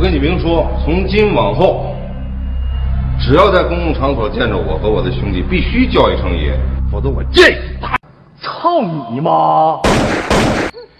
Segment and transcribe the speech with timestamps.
[0.00, 1.94] 我跟你明说，从今往后，
[3.20, 6.58] 只要在公共场所见着我和我的兄弟，必须叫一声爷，
[6.90, 7.98] 否则我见一打！
[8.40, 8.80] 操
[9.12, 9.78] 你妈！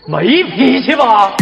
[0.07, 1.33] 没脾气吧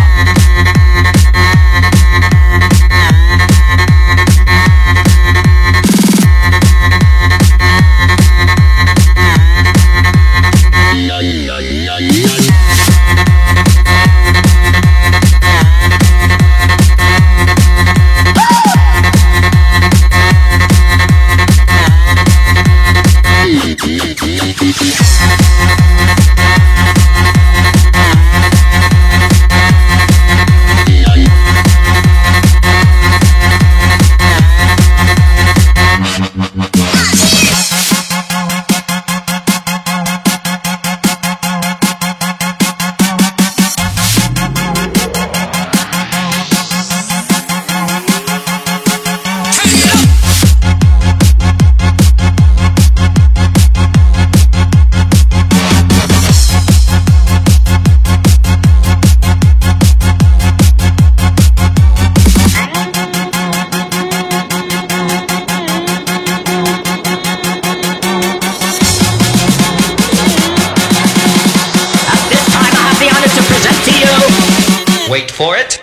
[75.08, 75.80] ？Wait for it.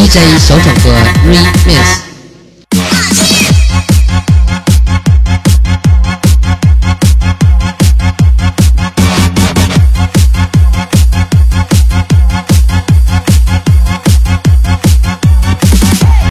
[0.00, 0.98] DJ 小整个
[1.28, 2.09] Remix。